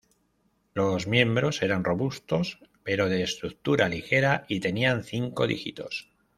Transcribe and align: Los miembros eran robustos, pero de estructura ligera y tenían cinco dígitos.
Los 0.73 1.05
miembros 1.05 1.61
eran 1.61 1.83
robustos, 1.83 2.57
pero 2.81 3.07
de 3.07 3.21
estructura 3.21 3.87
ligera 3.87 4.45
y 4.47 4.59
tenían 4.59 5.03
cinco 5.03 5.45
dígitos. 5.45 6.09